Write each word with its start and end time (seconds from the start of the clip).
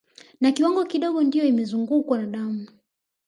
Na 0.41 0.49
kiwango 0.51 0.83
kidogo 0.85 1.23
ndio 1.23 1.43
imezungukwa 1.45 2.17
na 2.17 2.27
damu 2.27 2.67